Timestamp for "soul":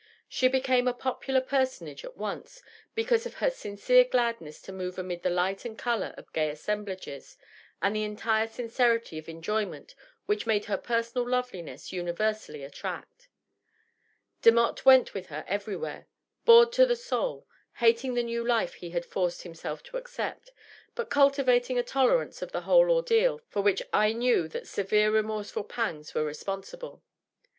16.95-17.45